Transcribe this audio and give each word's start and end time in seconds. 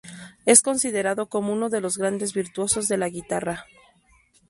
Es 0.47 0.63
considerado 0.63 1.27
como 1.27 1.53
uno 1.53 1.69
de 1.69 1.79
los 1.79 1.99
grandes 1.99 2.33
virtuosos 2.33 2.87
de 2.87 2.97
la 2.97 3.07
guitarra. 3.09 3.65